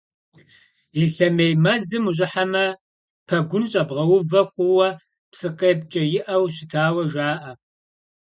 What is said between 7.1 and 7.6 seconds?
жаӀэ.